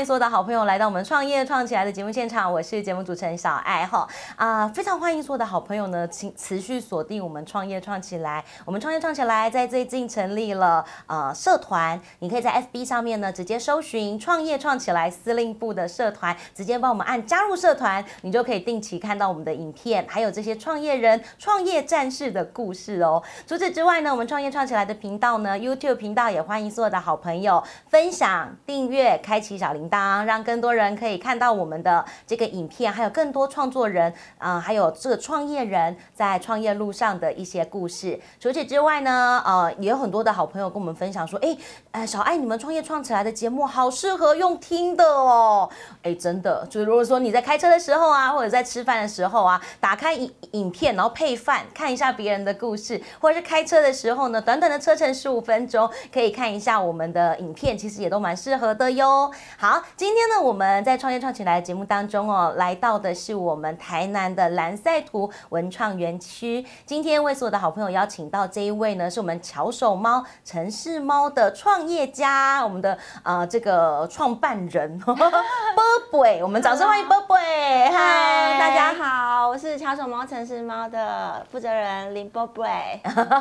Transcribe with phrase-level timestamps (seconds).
[0.00, 8.44] 迎所有的好朋友来到我们创业创起来的节目现场，我是节目主持人小爱哈啊，非常欢迎所有的好朋友呢，请持续锁定我们创业创起来。
[8.64, 23.20] 我们创业创起来在最近成立了呃社团，你可以在 FB 上面呢直接搜寻“创业创起来”司令部的社团，直接帮我们按加入社团，你就可以定期看到我们的影片，还有这些创业人、创业战士的故事哦。
[23.46, 38.18] 除此之外呢，我们创业创起来的频道呢，YouTube 频道也欢迎所有的好朋友分享、订阅、开启小铃铛，让更多人可以看到我们的这个影片，还有更多创作人啊、还有这个创业人在创业路上的一些故事。
[38.40, 41.56] 除此之外呢，呃，也有很多的好朋友跟我们分享说，哎，
[41.92, 45.68] 呃，小爱，你们创业创起来的节目好适合用听的哦。
[46.02, 59.30] 哎，真的，就是如果说你在开车的时候啊，或者在吃饭的时候啊，打开影影片，然后配饭，看一下别人的故事，或者是开车的时候呢，短短的车程十五分钟，可以看一下我们的影片，其实也都蛮适合的哟。
[59.56, 66.64] 好，今天呢，我们在创业创起来的节目当中哦，来到的是我们台南的蓝赛图文创园区。
[66.86, 75.14] 今天为所有的好朋友邀请到这一位呢，是我们巧手猫城市猫的创业家，我们的呃这个创办人 波
[76.10, 77.36] 波，我们掌声欢迎波波。
[77.36, 78.94] 嗨，嗨，大家。
[78.94, 82.66] 好，我是巧手猫城市猫的负责人林波波。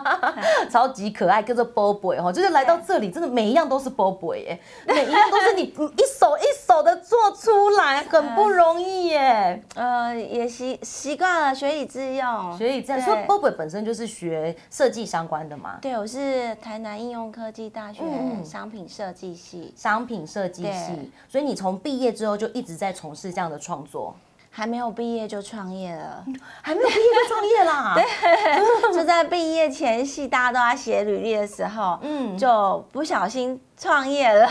[0.72, 9.64] 超级可爱，叫做 Boboy 哈，就是来到这里，真的每一样都是 Boboy 耶，每一样都是你嗯一手一手的做出来，很不容易耶。
[9.76, 12.58] 呃，也习习惯了学以致用。
[12.58, 13.06] 学以这样对。
[13.06, 24.16] 说，Boboy 本身就是学设计相关的嘛，对，我是台南应用科技大学嗯商品设计系，商品设计系，所以你从毕业之后就一直在从事这样的创作，
[24.50, 26.26] 还没有毕业就创业了。
[26.62, 27.94] 还没有毕业就创业啦。
[27.96, 34.50] 对，就在毕业前夕，大家都在写履历的时候，嗯嗯，就不小心创业了。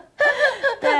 [0.80, 0.90] 对，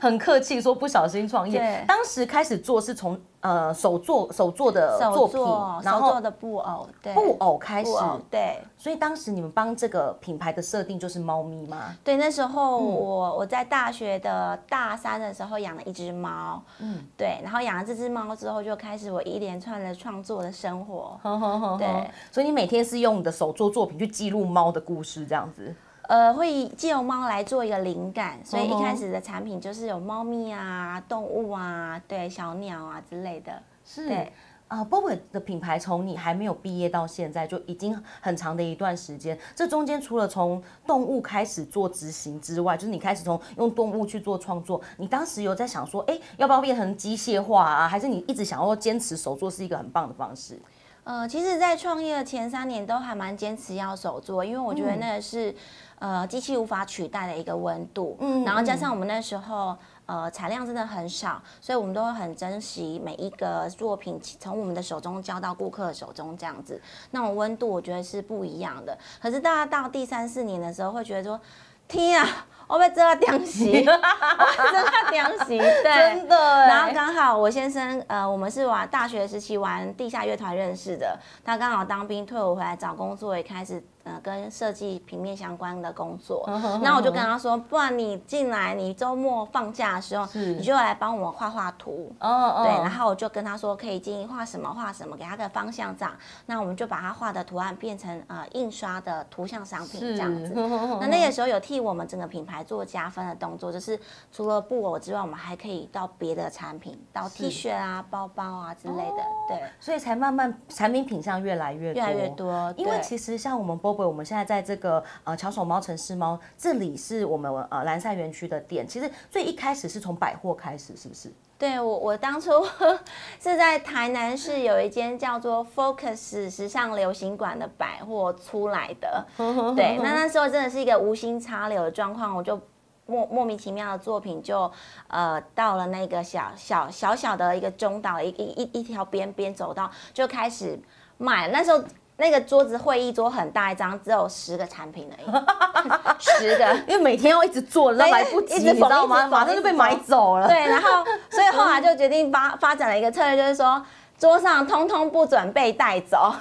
[0.00, 1.84] 很客气说不小心创业对。
[1.86, 8.58] 当时开始做是从呃手做手做的作手品做，然后手做的布偶，对，布偶开始，偶，对。
[8.76, 11.94] 所以当时你们帮这个品牌的设定就是猫咪吗？
[12.04, 21.18] 对，那时候嗯我、我在大学的大三的时候养了一只猫，嗯嗯，对，然后养了这只猫之后，就开始我一连串的创作的生活。
[21.24, 25.74] 呵呵呵呵对，所以你每天是用你的手做作品去记录猫的故事，这样子。
[26.08, 33.62] 呃，会以借由猫来做一个灵感，所以一开始的产品就是有猫咪啊、动物啊、对小鸟啊之类的。
[33.84, 34.32] 是对
[34.68, 39.38] 啊 b o b 的品牌从你还没有毕业到现在，就已经很长的一段时间。
[39.54, 47.88] 这中间除了从动物开始做执行之外，就是你开始从用动物去做创作，你当时有在想说，哎，要不要变成机械化啊？
[47.88, 50.58] 还是你一直想要坚持手作是一个很棒的方式？
[51.04, 55.54] 呃，其实，在创业的前三年都还蛮坚持要手做，因为我觉得那个是、
[55.98, 59.76] 呃机器无法取代的一个温度，嗯然后加上我们那时候。
[60.06, 66.78] 呃，产量真的很少，所以我们都会很珍惜每一个作品从我们的手中交到顾客的手中，这样子，
[67.12, 68.94] 那种温度我觉得是不一样的。
[69.18, 71.40] 可是大家到第三四年的时候，会觉得说，
[71.88, 76.66] 天啊，我被这个屌洗， 我这个屌洗，对，真的欸。
[76.68, 86.48] 然后刚好我先生，呃，我们是玩大学时期玩地下乐团认识的，他刚好当兵退伍回来找工作，也开始呃跟设计平面相关的工作。
[86.80, 92.12] 那我就跟他说，不然你进来，你周末放假的时候，你就来帮我们画画图。
[92.20, 96.14] 哦哦对，然后我就跟他说，可以建议画什么画什么，给他个方向这样。
[96.46, 100.52] 那我们就把他画的图案变成呃印刷的图像商品这样子。
[101.00, 103.98] 那那个时候有替我们整个品牌做加分的动作，就是
[104.30, 112.74] 除了布偶之外，我们还可以到别的产品，到 T 恤啊、包包啊之类的，对，所以才慢慢产品品相越来越多，越来越多。
[112.76, 121.32] 因为对其实像我们 Bobo，我们现在在这个呃巧手猫城市猫这里是我们呃蓝赛园区的店，其实最一开始是从百货开始，是不是？
[121.56, 122.50] 对我，我当初
[123.40, 129.24] 是在台南市有一间叫做 Focus 时尚流行馆的百货出来的。
[129.76, 132.60] 对，那那时候真的是一个无心插柳的状况，我就
[133.06, 134.70] 莫莫名其妙的作品就
[135.06, 140.78] 呃到了那个小小小小的一个中岛一一一一条边边走道就开始
[141.16, 141.82] 卖，那时候。
[142.16, 145.26] 那个桌子会议桌很大一张，只有十个产品而已，
[146.18, 146.64] 十个。
[146.86, 149.26] 因为每天要一直做，然后来不及，你知道吗？
[149.26, 150.46] 马上就被买走了。
[150.46, 153.84] 对，然后所以后来就决定发 发展了一个策略，就是说
[154.16, 156.32] 桌上通通不准被带走，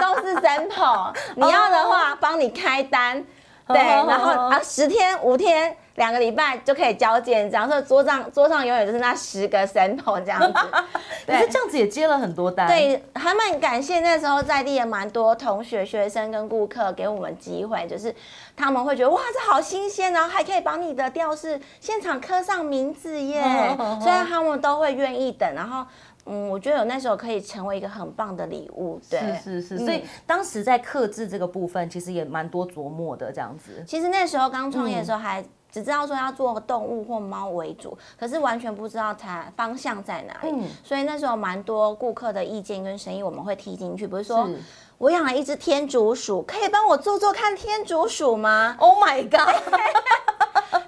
[0.00, 1.12] 都是 sample。
[1.34, 3.24] 你要的话帮你开单，
[3.68, 5.76] 对，然后啊十天五天。
[5.96, 10.58] 两个礼拜就可以交件，这样说桌上桌上永远就是那十个 sample 这样子。
[11.26, 12.66] 可是这样子也接了很多单。
[12.68, 18.14] 对，还蛮感谢那时候在地也蛮多同学、学生跟顾客给我们机会，就是
[18.54, 23.42] 他们会觉得哇，这好新鲜，然后还可以把你的吊饰现场刻上名字耶，
[23.98, 25.86] 所以他们都会愿意等，然后。
[26.26, 33.82] 嗯，我觉得有那时候可以成为一个很棒的礼物，对，是是是，所以当时在克制这个部分，其实也蛮多琢磨的这样子。
[33.86, 40.54] 其实那时候刚创业的时候，还只知道说要做动物或猫为主，可是完全不知道它方向在哪里。
[40.54, 44.48] 嗯，所以那时候蛮多顾客的意见跟声音，我们会踢进去，比如说
[44.98, 49.54] 我养了一只天竺鼠，可以帮我做做看天竺鼠吗？Oh my god！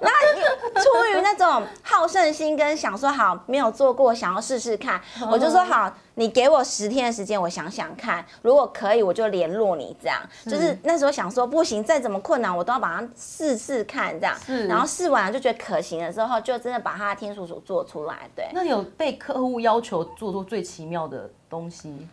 [0.00, 5.00] 那出于那种好胜心跟想说好没有做过，想要试试看，
[5.30, 9.96] 我就说好，你给我十天的时间，我想想看，如果可以，我就联络你。
[10.00, 14.18] 这样就是那时候想说不行，再怎么困难，我都要把它试试看。
[14.20, 14.36] 这样，
[14.68, 18.28] 然后试完了就觉得可行了之后，就真的把它的天竺鼠做出来。
[18.36, 22.06] 对，那有被客户要求做出最奇妙的东西，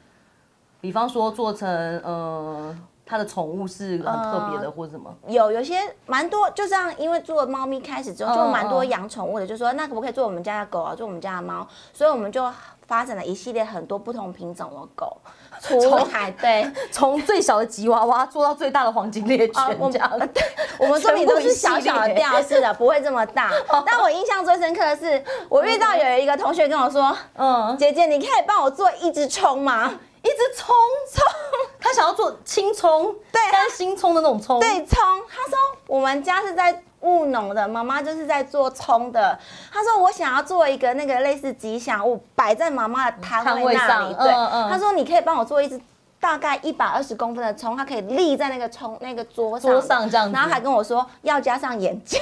[0.82, 1.70] 比方说做成
[2.04, 2.76] 呃。
[3.06, 5.14] 它的宠物是很特别的，或者什么？
[5.28, 11.68] 有有些蛮多，就这样，因为做猫咪开始之后，就蛮多养宠物的，就说那可不可以做我们家的狗啊，做我们家的猫？
[11.94, 12.52] 所以我们就
[12.88, 15.18] 发展了一系列很多不同品种的狗
[15.62, 16.32] 出海。
[16.32, 20.20] 对， 从最小的吉娃娃做到最大的黄金猎犬，这样。
[20.34, 20.44] 对，
[20.80, 23.52] 我们作品都是小小的吊饰的，不会这么大。
[23.86, 29.94] 但我印象最深刻的是，我遇到有一个同学跟我说：“嗯，姐姐，你可以帮我做一只葱吗？”
[30.26, 30.76] 一只葱
[31.14, 31.65] 葱，他
[31.96, 34.60] 想要做青葱，对，干新葱的那种葱。
[34.60, 35.00] 对，葱。
[35.30, 35.58] 他说
[35.88, 39.40] 我们家是在务农的，妈妈就是在做葱的。
[39.72, 44.14] 他说我想要做一个那个类似吉祥物，摆在妈妈的摊位那里。
[44.16, 44.32] 对，
[44.70, 45.80] 他说你可以帮我做一只
[46.20, 50.34] 大概一百二十公分的葱，它可以立在那个葱那个桌上，桌上这样子。
[50.34, 52.20] 然后还跟我说要加上眼睛。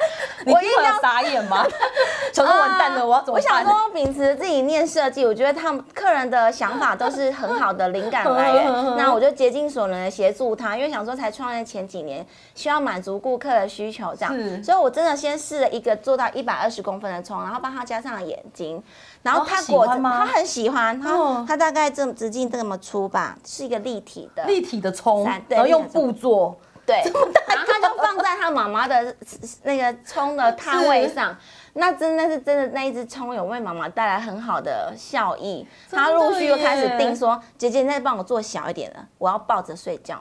[0.46, 1.66] 你一定要傻眼吗？
[2.32, 3.58] 想说完蛋了，我要怎么办？
[3.58, 8.72] 我想说，秉持自己念设计，我觉得他们客人的想法都是很好的灵感来源。
[8.96, 12.24] 那我就竭尽所能的协助他，因为想说才创业前几年，
[12.54, 14.64] 需要满足顾客的需求，这样。
[14.64, 18.82] 所以我真的先试了一个做到一百二十公分的窗，然后帮他加上了眼睛，
[19.22, 26.56] 然后他果真他很喜欢，他他大概这直径这么粗吧，是一个立体的立体的葱，然后用布做。
[26.90, 27.12] 对，
[27.46, 29.14] 然后他就放在他妈妈的
[29.62, 31.36] 那个葱的摊位上，
[31.74, 35.64] 那真的是真的那一只葱有为妈妈带来很好的效益。
[35.90, 40.20] 他陆续又开始订说：“姐姐，你再帮我做小一点的，我要抱着睡觉，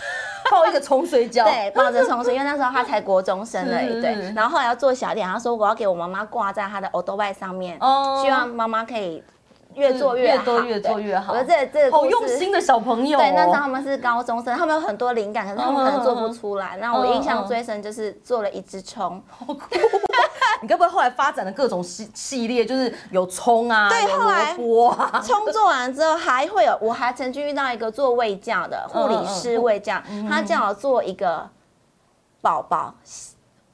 [0.50, 4.00] 抱一个葱睡觉。”对，抱着葱睡，因为那时候他才国中生而已。
[4.00, 7.78] 对，然后后来要做小一点，他说：“我要给我妈妈挂在他的 o d o b 上面，
[8.22, 9.22] 希望妈妈可以。”
[9.76, 11.32] 越做越多，越做越好。
[11.32, 13.18] 我这这好用心的小朋友。
[13.18, 16.76] 对，那时候他们是高中生，他们有很多灵感，可是他们可能做不出来。
[16.80, 19.22] 那我印象最深就是做了一只葱。
[20.62, 24.54] 你该不会后来发展了各种系系列，就是有葱啊，对，后来
[25.22, 31.48] 葱做完之后还会有，我还曾经遇到一个做胃教的护理师胃教，他叫我做一个
[32.40, 32.94] 宝宝。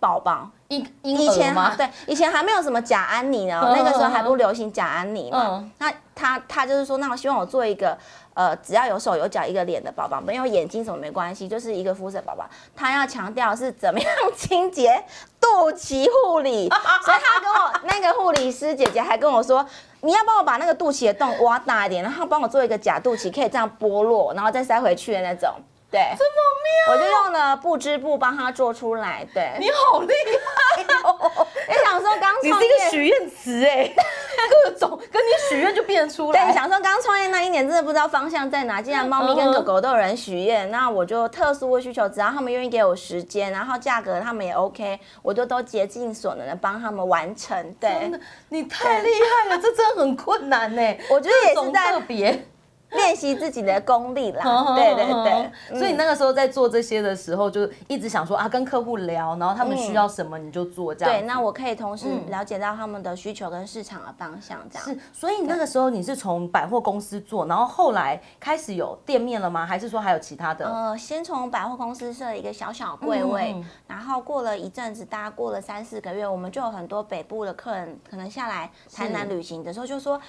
[0.01, 5.69] 宝宝，以以前对以前还没有什么假安妮呢，那个时候还不流行假安妮嘛。
[5.79, 7.97] 那他他就是说，那我希望我做一个
[8.35, 12.45] 呃，只要有手有脚一个脸的宝宝，没有眼睛什么没关系，就是一个肤色宝宝。
[12.75, 15.03] 他要强调是怎么样 清洁
[15.41, 16.69] 肚脐护理，
[17.05, 19.67] 所以他跟我那个护理师姐姐还跟我说，
[20.01, 25.51] 你要帮我把那个肚脐的洞挖大一点，然后帮我做一个假肚脐，可以这样剥落，然后再塞回去的那种。
[25.93, 29.27] 对，这么妙，我就用了布织布帮他做出来。
[29.35, 30.15] 对，你好厉
[30.79, 31.47] 害哦！
[31.69, 33.93] 你 想说刚创业，你是一个许愿词哎，
[34.65, 36.47] 各种跟你许愿就变出来。
[36.47, 38.81] 对，想说刚创业那一年真的不知道方向在哪。
[38.81, 47.75] 既然猫咪跟狗狗都有人许愿，那我就特殊的需求，只要他们愿意给我时间，然后价格他们也 OK，我就都竭尽所能的帮他们完成。
[47.75, 50.83] 对，真的，你太厉害了，这真的很困难呢。
[51.11, 52.47] 我觉得也是在特别。
[52.93, 54.43] 练习自己的功力啦，
[54.77, 61.15] 对对对，所以你那个时候在做这些的时候，就一直想说啊，跟客户聊，然后他们需要什么你就做这样。
[61.15, 64.89] 对，那我可以同时了解到他们的需求跟市场的方向，这样。
[64.89, 69.67] 是，所以那个时候你是从百货公司做，然后后来开始有店面了吗？
[69.67, 70.67] 还是说还有其他的？
[70.67, 73.55] 呃，先从百货公司设一个小小柜位，
[73.87, 80.21] 然后过了一阵子，大概过了三四个月，我们就有很多北部的客人可能下来台南旅行的时候，就说：“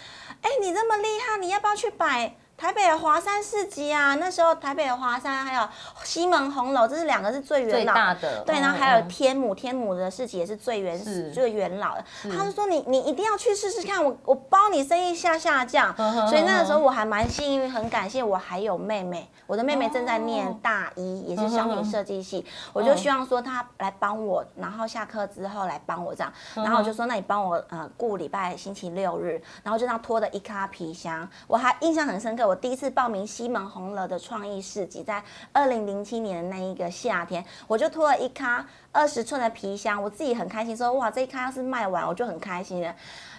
[0.42, 5.68] 哎，你这么厉害，你要不要去摆？”台北的华山市集啊，那时候台北的华山还有
[6.06, 7.94] 西门红楼，这是两个是最元老。
[7.94, 8.42] 大的。
[8.46, 12.06] 对，然后还有天母，天母的市集也是最原始、最元老的。
[12.32, 15.94] 他就说你你一定要去试试看，我我包你生意下下降。
[16.30, 32.48] 所以那个时候我还蛮幸运，很感谢我还有妹妹，我的妹妹正在念大一，也是商品设计系，我就希望说她来帮我，然后下课之后来帮我这样，然后我就说那你帮我呃顾礼拜星期六日，然后就这样拖着一卡皮箱，我还印象很深刻。
[32.53, 42.96] 我第一次报名西门红楼的创意市集，在二零零七年的那一个夏天，我就拖了一咖二十寸的皮箱，我自己很开心，说哇这一咖要是卖完，我就很开心了。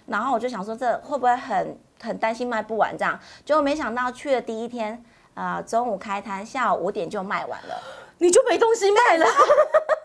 [0.06, 5.04] 然后我就想说这会不会很很担心卖不完这样，结果没想到去的第一天，
[5.35, 7.83] 啊中午开摊，下午五点就卖完了，
[8.18, 9.26] 你就没东西卖了。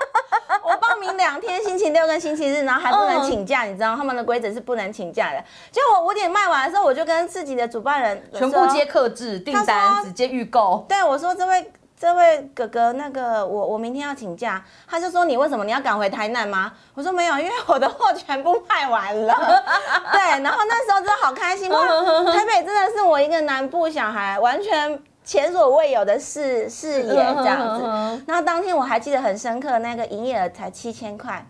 [1.30, 5.38] 两天，星期六跟星期日，然后还不能请假，你知道他们的规则是不能请假的。
[5.72, 10.84] 结果我五点卖完的时候，我就跟自己的主办人全部接客制订单，直接预购。
[10.90, 16.74] 对，我说这位这位哥哥，那个我我明天要请假，他就说你为什么你要赶回台南吗？
[16.96, 19.64] 我说没有，因为我的货全部卖完了。
[20.12, 25.00] 对，然后那时候真的好开心，台北真的是我一个南部小孩完全。
[25.24, 31.46] 前所未有的视视野这样子，然后当天我还记得很深刻，那个营业额才七千块。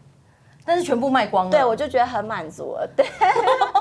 [0.66, 2.88] 但是全部卖光了，对我就觉得很满足了。
[2.96, 3.04] 对，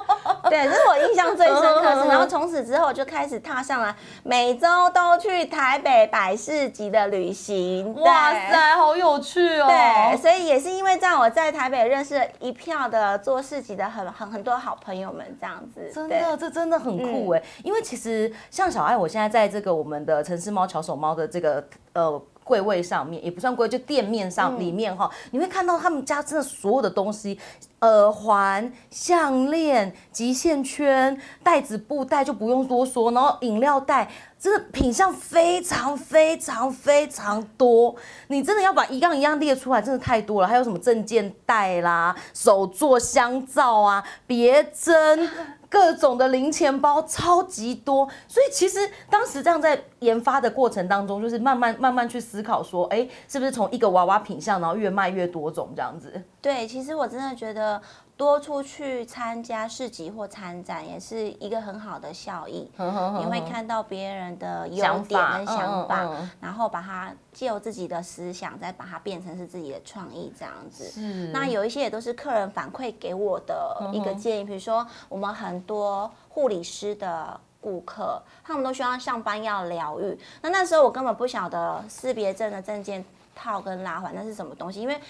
[0.51, 2.09] 对，这是我印象最深刻是。
[2.09, 7.95] 然后从此之后就开始踏上了每周都去台北百事集的旅行。
[8.01, 9.67] 哇塞，好有趣哦！
[9.69, 15.91] 对，所以也是因为这样，我在台北认识了一票的做市集的很很很多好朋友们，这样子。
[15.95, 17.43] 真的，这真的很酷哎！
[17.63, 22.23] 因为其实像小爱，我现在在这个我们的城市猫巧手猫的这个呃。
[22.49, 27.39] 柜位上面也不算柜，就店面上里面哈，你会看到他们家真的所有的东西，
[27.83, 37.95] 耳环、项链、极限圈、袋子、布袋就不用多说，然后饮料袋，真的品相非常非常非常多。
[38.29, 40.49] 你真的要把一样一样列出来，真的太多了。
[40.49, 45.29] 还有什么证件袋啦、手做香皂啊、别针。
[45.69, 48.79] 各种的零钱包超级多，所以其实
[49.11, 56.23] 当时这样在研发的过程当中，就是慢慢慢慢去思考说，哎，是不是从一个娃娃品相，然后越卖越多种这样子？
[56.41, 57.81] 对，其实我真的觉得。
[58.19, 62.69] 多出去参加市集或参展，也是一个很好的效益。
[62.77, 66.11] 你会看到别人的优点跟想法，
[66.41, 71.01] 然后把它借由自己的思想，再把它变成是自己的创意这样子。
[71.33, 80.19] 那有一些也都是客人反馈给我的一个建议，比如说我们很多护理师的顾客，他们都希望上班要疗愈。
[80.43, 83.05] 那那时候我根本不晓得识别证的证件
[83.37, 85.01] 套跟拉环那是什么东西，因为。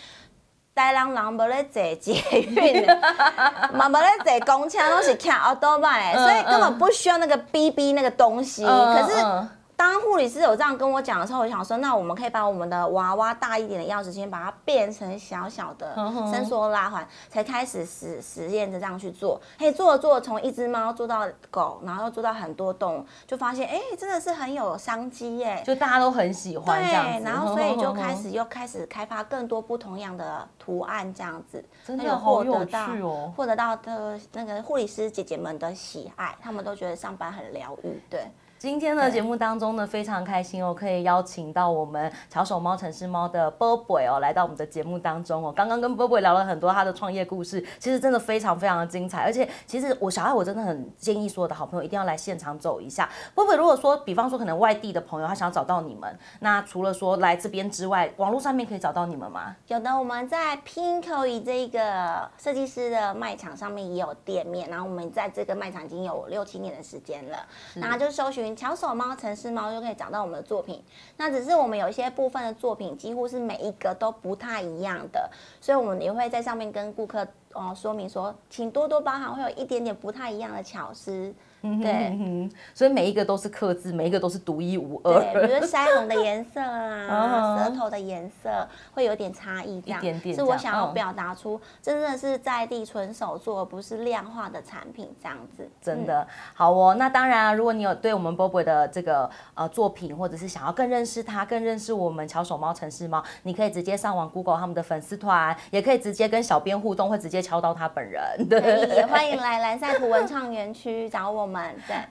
[0.79, 2.87] 台人人无咧坐捷运，
[3.77, 8.65] 嘛无咧坐公车，拢是骑奥多麦，所以根本不需要那个 BB 那个东西。
[8.65, 9.49] 可是。
[9.79, 15.95] 当护理师有这样跟我讲的时候，我想说，那我们可以把我们的娃娃大一点的钥匙圈，把它变成小小的
[16.33, 19.41] 伸缩拉环，才开始实实验着这样去做。
[19.57, 25.63] 嘿，做着做，从一只猫做到狗，然后又做到很多动物，就发现，哎，真的是很有商机耶！
[25.65, 33.33] 就大家都很喜欢这样子，然后所以就开始 又开始开发更多不同样的图案，这样子，真的好有趣哦！
[33.37, 38.27] 获得到的那个护理师姐姐们的喜爱，他们都觉得上班很疗愈，对。
[38.59, 45.53] 今天的节目当中呢，非常开心哦，可以邀请到我们巧手猫城市猫的波波哦，来到我们的节目当中哦。
[45.55, 49.23] 刚刚跟波波聊了很多他的创业故事，其实真的非常非常的精彩。
[49.23, 53.09] 而且，其实我小爱我真的很建议所有的好朋友一定要来现场走一下。
[53.33, 59.55] 波波，如果说比方说可能外地的朋友他想要找到你们，那除了说来这边之外，网络上面可以找到你们吗？
[59.69, 67.39] 有的，我们在 Pinko 这个设计师的卖场上面也有店面，然后我们在这个卖场已经有六七年的时间了，
[67.77, 68.48] 然后就搜寻。
[68.55, 70.83] 巧手猫、城市猫就可以找到我们的作品。
[71.17, 81.35] 那只是我们有一些部分的作品，几乎是每一个都不太一样的，所以我们也会在上面跟顾客哦说明说，请多多包涵，会有一点点不太一样的巧思。
[81.83, 85.21] 对，所以每一个都是刻字，每一个都是独一无二。
[85.33, 90.03] 对，比如腮红的颜色啊， 舌头的颜色会有点差异，这样
[90.35, 95.69] 是我想要表达出真的是在地纯手做，不是量化的产品这样子。
[95.81, 96.95] 真的好哦。
[96.95, 108.49] 那当然啊，如果你有对我们 Bobo 的这个呃作品，或者是想要更认识他，更认识我们巧手猫、城市猫，你可以直接上网 Google 他们的粉丝团，也可以直接跟小编互动，会直接敲到他本人。
[108.49, 108.61] 对，
[108.97, 111.58] 也欢迎来蓝赛图文创园区找我们。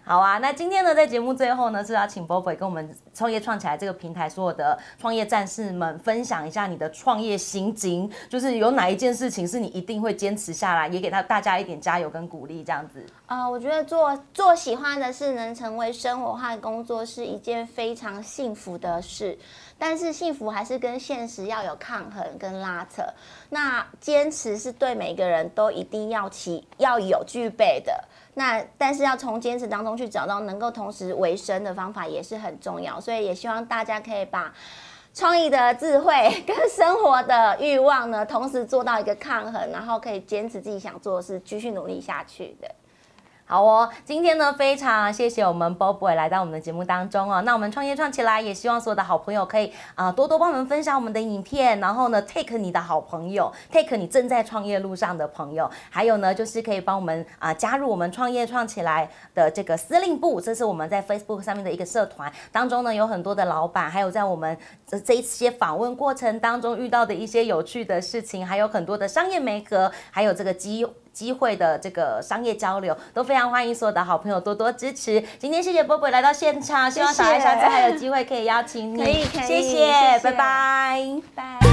[0.04, 0.38] 好啊。
[0.38, 13.06] 那今天呢，在节目最后呢，是要请 Bobo 跟我们创业创起来这个平台所有的创业战士们分享一下你的创业心经，就是有哪一件事情是你一定会坚持下来，也给他大家一点加油跟鼓励，这样子。
[13.26, 19.38] 啊，我觉得做做喜欢的事，能成为生活化工作，是一件非常幸福的事。
[19.80, 23.04] 但是幸福还是跟现实要有抗衡跟拉扯。
[23.50, 28.04] 那坚持是对每个人都一定要起要有具备的。
[28.34, 33.00] 那但是要从坚持当中去找到能够同时维生的方法也是很重要。
[33.00, 34.54] 所以也希望大家可以把
[35.14, 42.70] 创意的智慧跟生活的欲望呢，同时做到一个抗衡，然后可以坚持自己想做的事，继续努力下去的。
[43.50, 47.42] 好哦，今天呢非常谢谢我们 Bobo 来到我们的节目当中哦。
[47.44, 70.86] 那我们创业创起来，也希望所有的好朋友可以啊多多帮我们分享我们的影片，然后呢 take 你的好朋友，take 你正在创业路上的朋友，还有呢就是可以帮我们啊加入我们创业创起来的这个司令部，这是我们在 Facebook 上面的一个社团当中呢有很多的老板，还有在我们这这一些访问过程当中遇到的一些有趣的事情，还有很多的商业媒合，还有这个机。
[71.18, 75.20] 机会的这个商业交流都非常欢迎所有的好朋友多多支持。
[75.40, 79.04] 今天谢谢波波来到现场，希望小爱下次还有机会可以邀请你。
[79.04, 81.67] 可以，可以，谢谢，拜拜，拜。